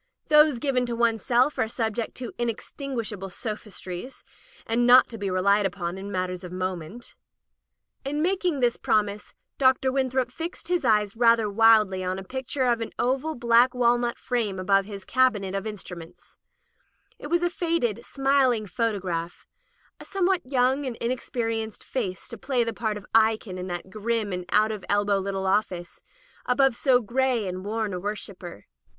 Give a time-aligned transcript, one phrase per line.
[0.29, 4.23] Those given to one's self are sub ject to inextinguishable sophistries,
[4.65, 7.13] and not to be relied upon in matters of moment.
[8.03, 9.35] In making this promise.
[9.59, 9.91] Dr.
[9.91, 14.57] Winthrop fixed his eyes rather wildly on a picture in an oval black walnut frame
[14.57, 16.37] above his cabinet of in Digitized by LjOOQ IC At Ephesus struments.
[17.19, 19.45] It was a faded, smiling photo graph—
[19.99, 24.33] 2, somewhat young and inexperienced face to play the part of Eikon in that grim
[24.33, 26.01] and out at elbow little office,
[26.47, 28.65] above so gray and worn a worshipper.